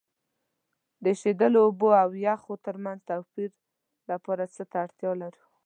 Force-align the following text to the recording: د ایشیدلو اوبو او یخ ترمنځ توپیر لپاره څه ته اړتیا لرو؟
د 1.01 1.03
ایشیدلو 1.13 1.59
اوبو 1.67 1.87
او 2.03 2.09
یخ 2.25 2.41
ترمنځ 2.65 2.99
توپیر 3.09 3.51
لپاره 4.09 4.43
څه 4.55 4.63
ته 4.71 4.77
اړتیا 4.85 5.11
لرو؟ 5.21 5.43